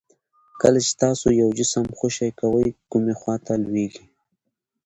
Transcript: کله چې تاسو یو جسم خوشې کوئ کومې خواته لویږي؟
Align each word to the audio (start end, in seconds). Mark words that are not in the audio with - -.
کله 0.61 0.79
چې 0.85 0.93
تاسو 1.03 1.25
یو 1.41 1.49
جسم 1.59 1.83
خوشې 1.97 2.29
کوئ 2.39 2.67
کومې 2.91 3.13
خواته 3.19 3.53
لویږي؟ 3.63 4.05